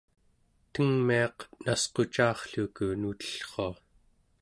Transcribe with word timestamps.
tengmiaq 0.73 1.37
nasquca'arrluku 1.63 2.85
nutellrua 3.01 3.67